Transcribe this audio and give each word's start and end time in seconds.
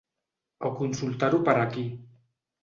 O 0.69 0.71
consultar-ho 0.79 1.41
per 1.51 1.55
aquí. 1.65 1.85